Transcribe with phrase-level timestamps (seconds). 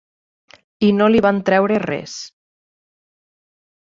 [0.87, 2.15] I no li van treure res.